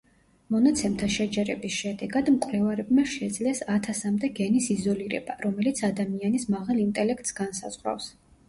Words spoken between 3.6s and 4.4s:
ათასამდე